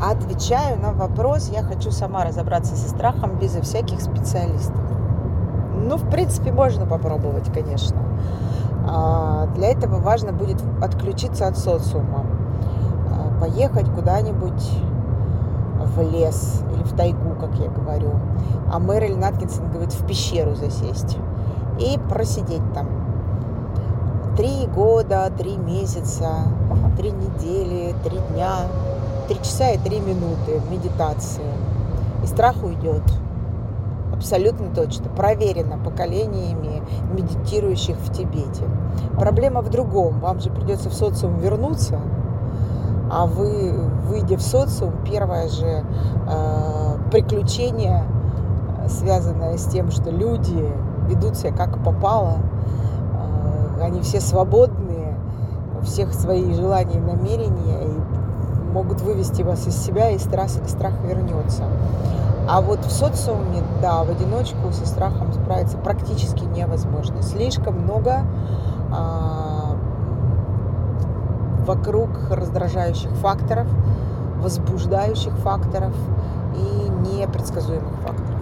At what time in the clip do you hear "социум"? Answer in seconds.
40.94-41.38, 44.42-44.94